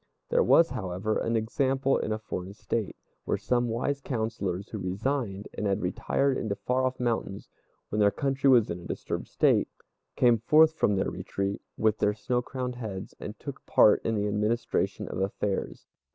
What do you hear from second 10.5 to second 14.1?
from their retreat, with their snow crowned heads, and took part